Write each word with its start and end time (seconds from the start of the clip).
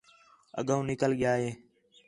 اڳّوں 0.59 0.81
نِکل 0.89 1.11
ڳِیا 1.19 1.33
ہے 1.41 1.51